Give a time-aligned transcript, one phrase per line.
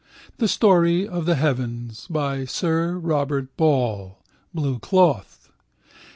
[0.37, 4.17] The Story of the Heavens by Sir Robert Ball
[4.51, 5.51] (blue cloth).